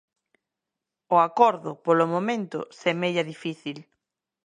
O 1.15 1.17
acordo, 1.27 1.71
polo 1.85 2.05
momento, 2.13 2.59
semella 2.81 3.27
difícil. 3.31 3.77